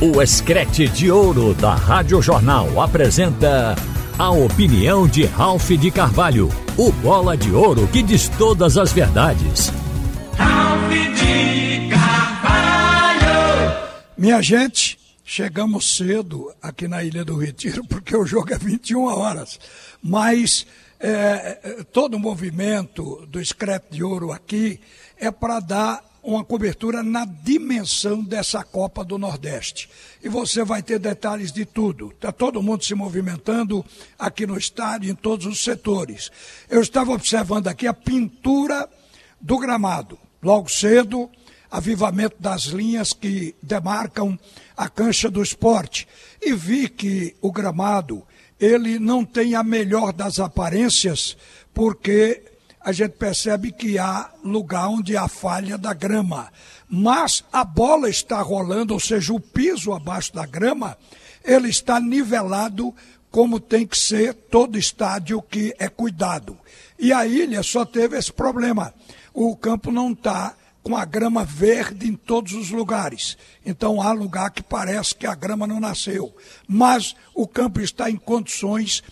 [0.00, 3.74] O Escrete de Ouro da Rádio Jornal apresenta
[4.16, 9.72] a opinião de Ralph de Carvalho, o bola de ouro que diz todas as verdades.
[10.36, 13.88] Ralph de Carvalho!
[14.16, 19.58] Minha gente, chegamos cedo aqui na Ilha do Retiro, porque o jogo é 21 horas.
[20.00, 20.64] Mas
[21.00, 24.78] é, todo o movimento do Escrete de Ouro aqui
[25.18, 29.88] é para dar uma cobertura na dimensão dessa Copa do Nordeste.
[30.22, 32.10] E você vai ter detalhes de tudo.
[32.10, 33.84] Está todo mundo se movimentando
[34.18, 36.30] aqui no estádio, em todos os setores.
[36.68, 38.88] Eu estava observando aqui a pintura
[39.40, 40.18] do gramado.
[40.42, 41.30] Logo cedo,
[41.70, 44.38] avivamento das linhas que demarcam
[44.76, 46.06] a cancha do esporte.
[46.40, 48.22] E vi que o gramado,
[48.58, 51.36] ele não tem a melhor das aparências,
[51.72, 52.42] porque
[52.88, 56.50] a gente percebe que há lugar onde há falha da grama.
[56.88, 60.96] Mas a bola está rolando, ou seja, o piso abaixo da grama,
[61.44, 62.94] ele está nivelado
[63.30, 66.56] como tem que ser todo estádio que é cuidado.
[66.98, 68.94] E a ilha só teve esse problema.
[69.34, 73.36] O campo não está com a grama verde em todos os lugares.
[73.66, 76.34] Então há lugar que parece que a grama não nasceu.
[76.66, 79.02] Mas o campo está em condições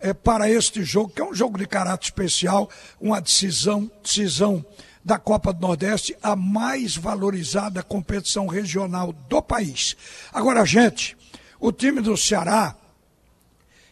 [0.00, 2.68] é, para este jogo, que é um jogo de caráter especial,
[3.00, 4.64] uma decisão, decisão
[5.04, 9.96] da Copa do Nordeste, a mais valorizada competição regional do país.
[10.32, 11.16] Agora, gente,
[11.60, 12.74] o time do Ceará,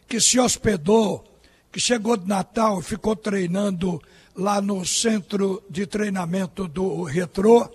[0.09, 1.25] que se hospedou,
[1.71, 4.01] que chegou de Natal e ficou treinando
[4.35, 7.71] lá no centro de treinamento do Retrô,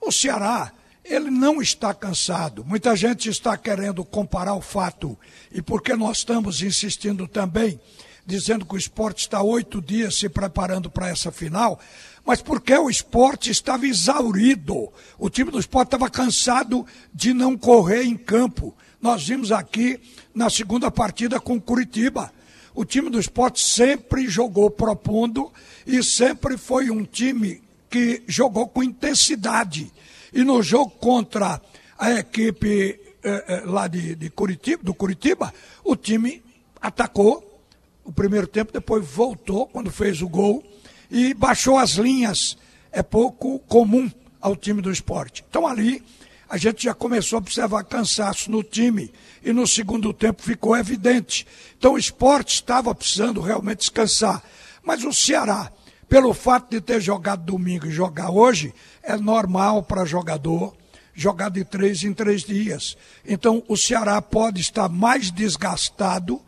[0.00, 0.72] o Ceará
[1.10, 2.64] ele não está cansado.
[2.64, 5.18] Muita gente está querendo comparar o fato,
[5.50, 7.80] e porque nós estamos insistindo também,
[8.24, 11.80] dizendo que o esporte está oito dias se preparando para essa final,
[12.24, 14.92] mas porque o esporte estava exaurido.
[15.18, 18.72] O time do esporte estava cansado de não correr em campo.
[19.00, 19.98] Nós vimos aqui
[20.32, 22.32] na segunda partida com Curitiba.
[22.72, 25.50] O time do esporte sempre jogou propondo
[25.84, 29.92] e sempre foi um time que jogou com intensidade.
[30.32, 31.60] E no jogo contra
[31.98, 35.52] a equipe eh, eh, lá de, de Curitiba, do Curitiba,
[35.84, 36.42] o time
[36.80, 37.62] atacou
[38.04, 40.64] o primeiro tempo, depois voltou quando fez o gol
[41.10, 42.56] e baixou as linhas.
[42.90, 44.10] É pouco comum
[44.40, 45.44] ao time do esporte.
[45.48, 46.02] Então ali
[46.48, 49.12] a gente já começou a observar cansaço no time
[49.44, 51.46] e no segundo tempo ficou evidente.
[51.78, 54.42] Então o esporte estava precisando realmente descansar.
[54.82, 55.70] Mas o Ceará,
[56.10, 60.74] pelo fato de ter jogado domingo e jogar hoje, é normal para jogador
[61.14, 62.96] jogar de três em três dias.
[63.24, 66.40] Então, o Ceará pode estar mais desgastado,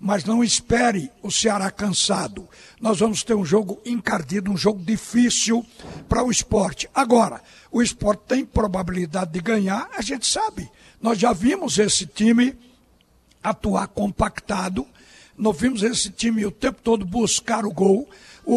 [0.00, 2.48] mas não espere o Ceará cansado.
[2.80, 5.66] Nós vamos ter um jogo encardido, um jogo difícil
[6.08, 6.88] para o esporte.
[6.94, 10.70] Agora, o esporte tem probabilidade de ganhar, a gente sabe.
[10.98, 12.56] Nós já vimos esse time
[13.42, 14.86] atuar compactado,
[15.36, 18.08] nós vimos esse time o tempo todo buscar o gol.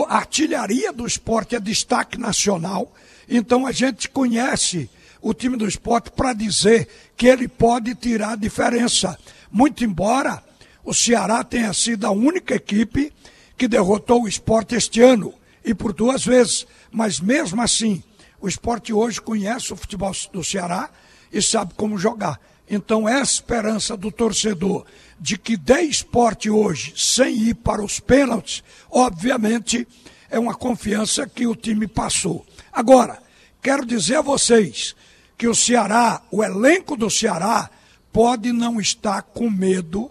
[0.08, 2.92] A artilharia do esporte é destaque nacional.
[3.28, 4.90] Então a gente conhece
[5.22, 9.18] o time do esporte para dizer que ele pode tirar a diferença.
[9.52, 10.44] Muito embora
[10.84, 13.14] o Ceará tenha sido a única equipe
[13.58, 15.34] que derrotou o esporte este ano,
[15.64, 16.68] e por duas vezes.
[16.92, 18.04] Mas mesmo assim,
[18.42, 20.90] o esporte hoje conhece o futebol do Ceará
[21.32, 22.40] e sabe como jogar.
[22.74, 24.86] Então, é a esperança do torcedor
[25.20, 29.88] de que dê esporte hoje sem ir para os pênaltis, obviamente,
[30.30, 32.44] é uma confiança que o time passou.
[32.72, 33.22] Agora,
[33.62, 34.96] quero dizer a vocês
[35.38, 37.70] que o Ceará, o elenco do Ceará,
[38.12, 40.10] pode não estar com medo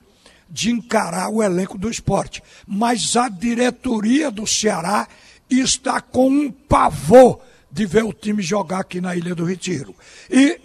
[0.48, 5.08] de encarar o elenco do esporte, mas a diretoria do Ceará
[5.50, 7.40] está com um pavor
[7.70, 9.94] de ver o time jogar aqui na Ilha do Retiro.
[10.30, 10.60] E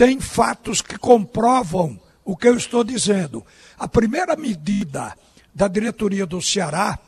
[0.00, 3.44] tem fatos que comprovam o que eu estou dizendo.
[3.78, 5.14] A primeira medida
[5.54, 6.98] da diretoria do Ceará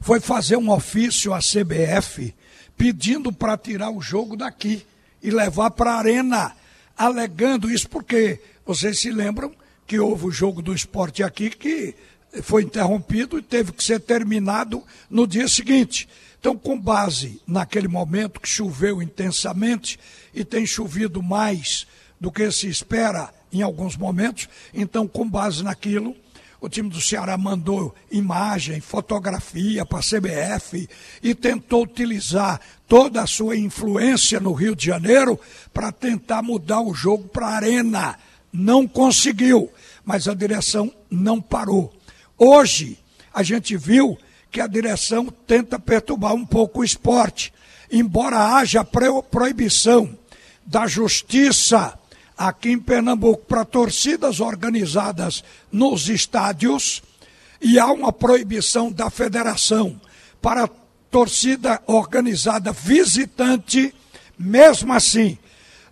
[0.00, 2.34] foi fazer um ofício à CBF
[2.76, 4.84] pedindo para tirar o jogo daqui
[5.22, 6.56] e levar para a arena,
[6.98, 9.54] alegando isso porque vocês se lembram
[9.86, 11.94] que houve o jogo do esporte aqui que
[12.42, 16.08] foi interrompido e teve que ser terminado no dia seguinte.
[16.38, 19.98] Então, com base naquele momento que choveu intensamente
[20.32, 21.86] e tem chovido mais
[22.20, 26.14] do que se espera em alguns momentos, então, com base naquilo,
[26.60, 30.88] o time do Ceará mandou imagem, fotografia para a CBF
[31.22, 35.38] e tentou utilizar toda a sua influência no Rio de Janeiro
[35.72, 38.18] para tentar mudar o jogo para a Arena.
[38.52, 39.70] Não conseguiu,
[40.04, 41.95] mas a direção não parou.
[42.38, 42.98] Hoje,
[43.32, 44.18] a gente viu
[44.50, 47.52] que a direção tenta perturbar um pouco o esporte.
[47.90, 50.16] Embora haja proibição
[50.64, 51.98] da justiça
[52.36, 55.42] aqui em Pernambuco para torcidas organizadas
[55.72, 57.02] nos estádios
[57.60, 59.98] e há uma proibição da federação
[60.42, 60.68] para
[61.10, 63.94] torcida organizada visitante.
[64.38, 65.38] Mesmo assim,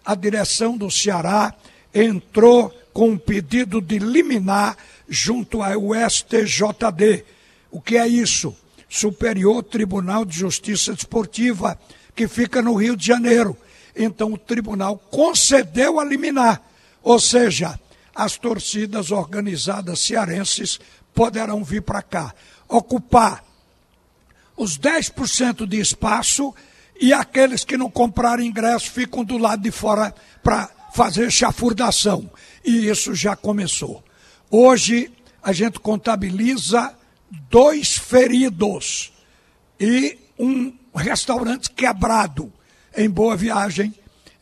[0.05, 1.55] a direção do Ceará
[1.95, 4.77] entrou com um pedido de liminar
[5.09, 7.25] junto ao STJD.
[7.71, 8.57] O que é isso?
[8.89, 11.79] Superior Tribunal de Justiça Desportiva,
[12.15, 13.57] que fica no Rio de Janeiro.
[13.97, 16.63] Então o tribunal concedeu a liminar,
[17.03, 17.79] ou seja,
[18.15, 20.81] as torcidas organizadas cearenses
[21.15, 22.35] poderão vir para cá,
[22.69, 23.45] ocupar
[24.57, 26.55] os 10% de espaço
[27.01, 32.31] e aqueles que não comprarem ingresso ficam do lado de fora para fazer chafurdação.
[32.65, 34.03] E isso já começou.
[34.57, 35.11] Hoje
[35.43, 36.95] a gente contabiliza
[37.51, 39.13] dois feridos
[39.81, 42.53] e um restaurante quebrado
[42.97, 43.93] em Boa Viagem,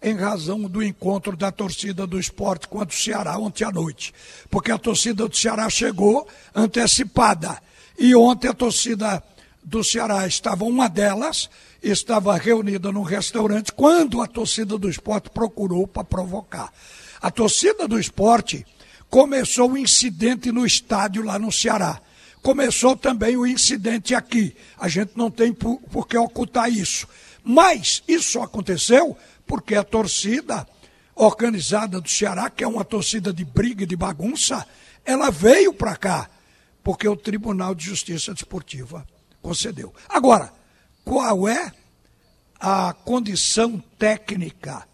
[0.03, 4.13] em razão do encontro da torcida do esporte contra o Ceará ontem à noite.
[4.51, 7.59] Porque a torcida do Ceará chegou antecipada.
[7.99, 9.25] E ontem a torcida
[9.65, 11.49] do Ceará estava, uma delas,
[11.83, 16.71] estava reunida num restaurante quando a torcida do esporte procurou para provocar.
[17.19, 18.67] A torcida do esporte
[19.13, 22.01] começou o um incidente no estádio lá no Ceará.
[22.43, 24.57] Começou também o incidente aqui.
[24.79, 27.07] A gente não tem por, por que ocultar isso.
[27.45, 29.15] Mas isso aconteceu
[29.47, 30.67] porque a torcida
[31.15, 34.67] organizada do Ceará, que é uma torcida de briga e de bagunça,
[35.05, 36.31] ela veio para cá
[36.83, 39.07] porque o Tribunal de Justiça Desportiva
[39.43, 39.93] concedeu.
[40.09, 40.51] Agora,
[41.05, 41.71] qual é
[42.59, 44.89] a condição técnica,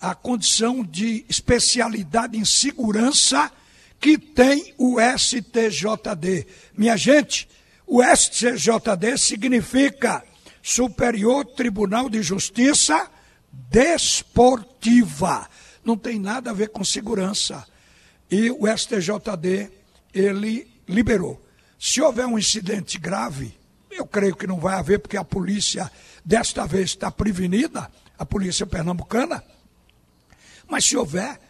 [0.00, 3.52] a condição de especialidade em segurança
[4.00, 6.46] que tem o STJD?
[6.76, 7.48] Minha gente,
[7.86, 10.24] o STJD significa
[10.62, 13.10] Superior Tribunal de Justiça
[13.52, 15.48] Desportiva.
[15.84, 17.66] Não tem nada a ver com segurança.
[18.30, 19.70] E o STJD,
[20.14, 21.44] ele liberou.
[21.78, 23.58] Se houver um incidente grave,
[23.90, 25.90] eu creio que não vai haver, porque a polícia
[26.24, 29.42] desta vez está prevenida, a polícia pernambucana.
[30.68, 31.40] Mas se houver,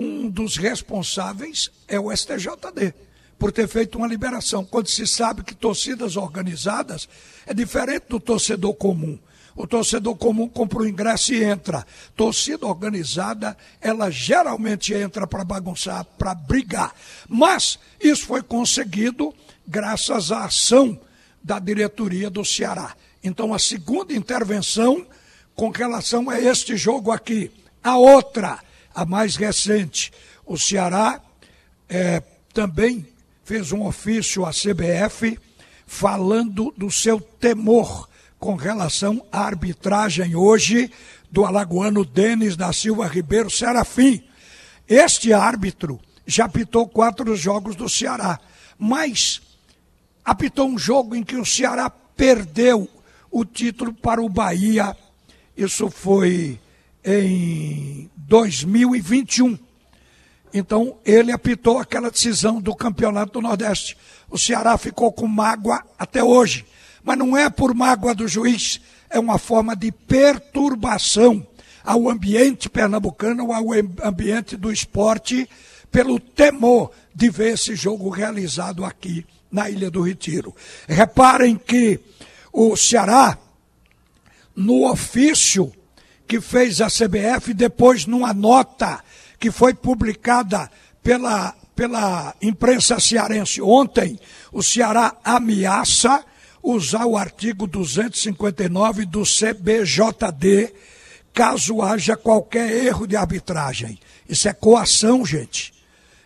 [0.00, 2.94] um dos responsáveis é o STJD
[3.36, 7.08] por ter feito uma liberação, quando se sabe que torcidas organizadas
[7.46, 9.18] é diferente do torcedor comum.
[9.54, 11.84] O torcedor comum compra o ingresso e entra.
[12.16, 16.94] Torcida organizada, ela geralmente entra para bagunçar, para brigar.
[17.28, 19.34] Mas isso foi conseguido
[19.66, 21.00] graças à ação
[21.42, 22.94] da diretoria do Ceará.
[23.22, 25.04] Então, a segunda intervenção
[25.56, 27.50] com relação a este jogo aqui.
[27.82, 28.60] A outra,
[28.98, 30.10] a mais recente,
[30.44, 31.20] o Ceará
[31.88, 32.20] é,
[32.52, 33.06] também
[33.44, 35.38] fez um ofício à CBF
[35.86, 38.08] falando do seu temor
[38.40, 40.90] com relação à arbitragem hoje
[41.30, 44.20] do alagoano Denis da Silva Ribeiro Serafim.
[44.88, 48.40] Este árbitro já apitou quatro jogos do Ceará,
[48.76, 49.40] mas
[50.24, 52.90] apitou um jogo em que o Ceará perdeu
[53.30, 54.96] o título para o Bahia.
[55.56, 56.58] Isso foi
[57.04, 59.58] em 2021.
[60.52, 63.96] Então, ele apitou aquela decisão do Campeonato do Nordeste.
[64.30, 66.64] O Ceará ficou com mágoa até hoje.
[67.02, 71.46] Mas não é por mágoa do juiz, é uma forma de perturbação
[71.84, 73.66] ao ambiente pernambucano, ao
[74.04, 75.48] ambiente do esporte,
[75.90, 80.54] pelo temor de ver esse jogo realizado aqui na Ilha do Retiro.
[80.86, 81.98] Reparem que
[82.52, 83.38] o Ceará,
[84.54, 85.72] no ofício
[86.28, 89.02] que fez a CBF, depois numa nota
[89.40, 90.70] que foi publicada
[91.02, 94.20] pela, pela imprensa cearense ontem,
[94.52, 96.22] o Ceará ameaça
[96.62, 100.74] usar o artigo 259 do CBJD
[101.32, 103.98] caso haja qualquer erro de arbitragem.
[104.28, 105.72] Isso é coação, gente.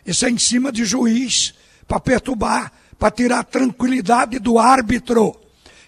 [0.04, 1.54] Isso é em cima de juiz,
[1.86, 5.36] para perturbar, para tirar a tranquilidade do árbitro.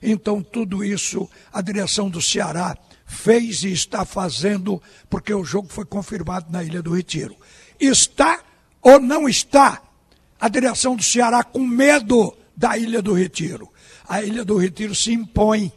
[0.07, 5.87] Então, tudo isso a direção do Ceará fez e está fazendo, porque o jogo foi
[5.87, 7.35] confirmado na Ilha do Retiro.
[7.81, 8.43] Está
[8.83, 9.83] ou não está
[10.39, 13.71] a direção do Ceará com medo da Ilha do Retiro?
[14.07, 15.73] A Ilha do Retiro se impõe,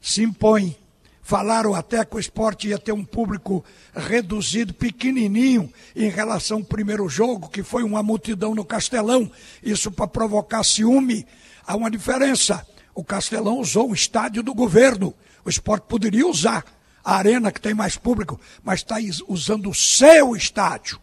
[0.00, 0.76] se impõe.
[1.20, 7.08] Falaram até que o esporte ia ter um público reduzido, pequenininho, em relação ao primeiro
[7.08, 9.30] jogo, que foi uma multidão no Castelão.
[9.62, 11.26] Isso para provocar ciúme.
[11.66, 12.64] Há uma diferença.
[12.94, 15.14] O Castelão usou o estádio do governo.
[15.44, 16.64] O esporte poderia usar
[17.04, 18.96] a arena que tem mais público, mas está
[19.26, 21.00] usando o seu estádio,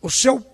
[0.00, 0.44] o seu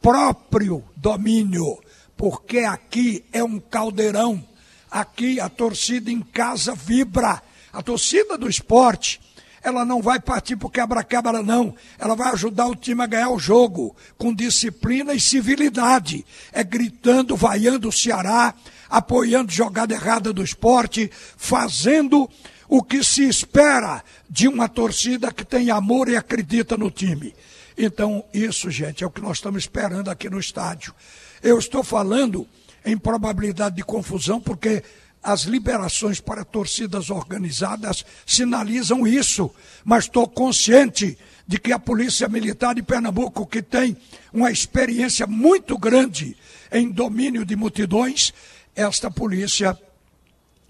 [0.00, 1.82] próprio domínio,
[2.16, 4.46] porque aqui é um caldeirão.
[4.90, 7.42] Aqui a torcida em casa vibra.
[7.72, 9.20] A torcida do esporte,
[9.64, 11.74] ela não vai partir para o quebra-quebra, não.
[11.98, 16.24] Ela vai ajudar o time a ganhar o jogo, com disciplina e civilidade.
[16.52, 18.54] É gritando, vaiando o Ceará,
[18.90, 22.28] apoiando jogada errada do esporte, fazendo
[22.68, 27.34] o que se espera de uma torcida que tem amor e acredita no time.
[27.76, 30.94] Então, isso, gente, é o que nós estamos esperando aqui no estádio.
[31.42, 32.46] Eu estou falando
[32.84, 34.82] em probabilidade de confusão porque
[35.24, 39.50] as liberações para torcidas organizadas sinalizam isso,
[39.82, 41.16] mas estou consciente
[41.46, 43.96] de que a Polícia Militar de Pernambuco, que tem
[44.32, 46.36] uma experiência muito grande
[46.70, 48.32] em domínio de multidões,
[48.76, 49.78] esta polícia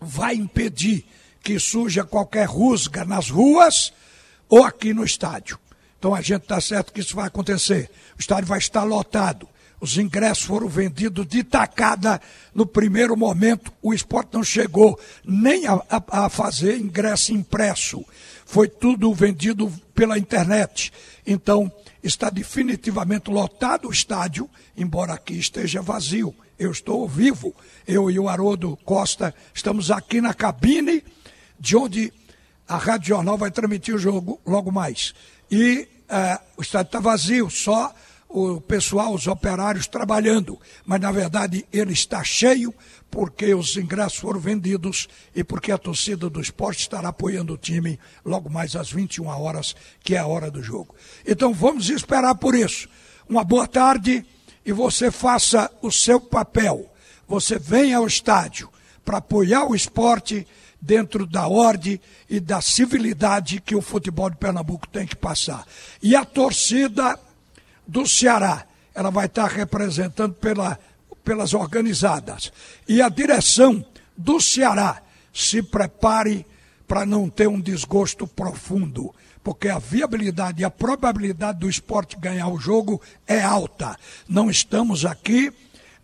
[0.01, 1.05] vai impedir
[1.43, 3.93] que surja qualquer rusga nas ruas
[4.49, 5.59] ou aqui no estádio.
[5.99, 7.91] Então a gente está certo que isso vai acontecer.
[8.17, 9.49] O estádio vai estar lotado.
[9.85, 12.19] Os ingressos foram vendidos de tacada
[12.55, 13.71] no primeiro momento.
[13.83, 18.03] O esporte não chegou nem a, a, a fazer ingresso impresso.
[18.47, 20.91] Foi tudo vendido pela internet.
[21.27, 21.71] Então,
[22.03, 26.35] está definitivamente lotado o estádio, embora aqui esteja vazio.
[26.59, 27.55] Eu estou vivo.
[27.87, 31.05] Eu e o Haroldo Costa estamos aqui na cabine,
[31.61, 32.11] de onde
[32.67, 35.13] a Rádio Jornal vai transmitir o jogo logo mais.
[35.51, 37.95] E uh, o estádio está vazio, só
[38.35, 42.75] o pessoal, os operários trabalhando, mas na verdade ele está cheio
[43.09, 47.97] porque os ingressos foram vendidos e porque a torcida do esporte estará apoiando o time
[48.25, 50.97] logo mais às 21 horas, que é a hora do jogo.
[51.25, 52.89] Então vamos esperar por isso.
[53.29, 54.27] Uma boa tarde
[54.67, 56.93] e você faça o seu papel.
[57.29, 58.69] Você venha ao estádio
[59.05, 60.45] para apoiar o esporte
[60.83, 65.65] dentro da ordem e da civilidade que o futebol de Pernambuco tem que passar.
[66.03, 67.17] E a torcida
[67.87, 68.67] do Ceará.
[68.95, 70.79] Ela vai estar representando pela,
[71.25, 72.53] pelas organizadas.
[72.89, 73.85] E a direção
[74.17, 76.47] do Ceará se prepare
[76.87, 79.13] para não ter um desgosto profundo,
[79.43, 83.97] porque a viabilidade e a probabilidade do esporte ganhar o jogo é alta.
[84.29, 85.53] Não estamos aqui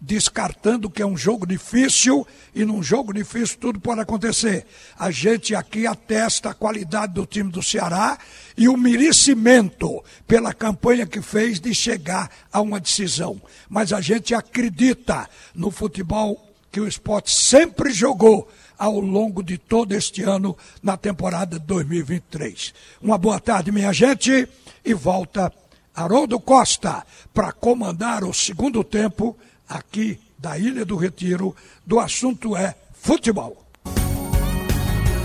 [0.01, 4.67] descartando que é um jogo difícil e num jogo difícil tudo pode acontecer.
[4.99, 8.19] A gente aqui atesta a qualidade do time do Ceará
[8.57, 13.41] e o merecimento pela campanha que fez de chegar a uma decisão.
[13.69, 19.93] Mas a gente acredita no futebol que o esporte sempre jogou ao longo de todo
[19.93, 22.73] este ano na temporada de 2023.
[23.03, 24.49] Uma boa tarde, minha gente,
[24.83, 25.53] e volta
[25.95, 27.05] Haroldo Costa
[27.35, 29.37] para comandar o segundo tempo
[29.71, 31.55] aqui da Ilha do Retiro,
[31.87, 33.65] do assunto é futebol.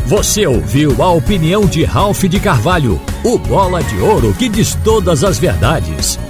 [0.07, 5.23] Você ouviu a opinião de Ralph de Carvalho, o bola de ouro que diz todas
[5.23, 6.19] as verdades.